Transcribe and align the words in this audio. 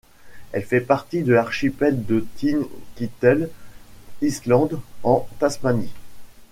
Elle 0.51 0.63
fait 0.65 0.81
partie 0.81 1.21
de 1.21 1.31
l'archipel 1.31 2.07
de 2.07 2.25
Tin 2.41 2.61
Kettle 2.95 3.51
Island, 4.23 4.79
en 5.03 5.27
Tasmanie. 5.37 5.93